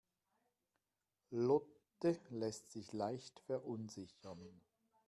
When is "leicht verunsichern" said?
2.91-4.59